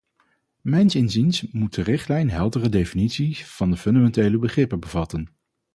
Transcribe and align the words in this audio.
Mijns 0.61 0.95
inziens 0.95 1.41
moet 1.51 1.73
de 1.73 1.81
richtlijn 1.81 2.29
heldere 2.29 2.69
definities 2.69 3.45
van 3.45 3.69
de 3.69 3.77
fundamentele 3.77 4.37
begrippen 4.39 4.79
bevatten. 4.79 5.29